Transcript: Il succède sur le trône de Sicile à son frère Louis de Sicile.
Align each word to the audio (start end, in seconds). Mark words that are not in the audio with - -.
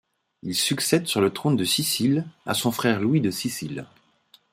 Il 0.41 0.55
succède 0.55 1.05
sur 1.05 1.21
le 1.21 1.31
trône 1.31 1.55
de 1.55 1.63
Sicile 1.63 2.25
à 2.47 2.55
son 2.55 2.71
frère 2.71 2.99
Louis 3.01 3.21
de 3.21 3.29
Sicile. 3.29 3.85